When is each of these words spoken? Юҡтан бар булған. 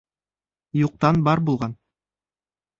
Юҡтан 0.79 1.21
бар 1.29 1.45
булған. 1.51 1.79